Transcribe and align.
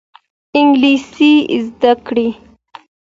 انګلیسي 0.57 1.33
زده 1.67 1.91
کړئ. 2.05 2.29